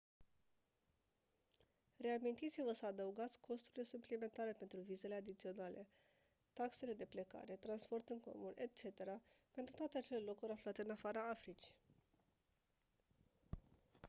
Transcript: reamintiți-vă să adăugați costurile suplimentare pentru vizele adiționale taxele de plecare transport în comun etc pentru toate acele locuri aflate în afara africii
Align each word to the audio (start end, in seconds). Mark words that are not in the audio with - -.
reamintiți-vă 1.97 2.71
să 2.73 2.85
adăugați 2.85 3.39
costurile 3.39 3.83
suplimentare 3.83 4.51
pentru 4.51 4.79
vizele 4.79 5.15
adiționale 5.15 5.87
taxele 6.53 6.93
de 6.93 7.05
plecare 7.05 7.55
transport 7.55 8.09
în 8.09 8.19
comun 8.19 8.51
etc 8.55 8.93
pentru 9.51 9.75
toate 9.75 9.97
acele 9.97 10.19
locuri 10.19 10.51
aflate 10.51 10.81
în 10.83 10.91
afara 10.91 11.29
africii 11.29 11.73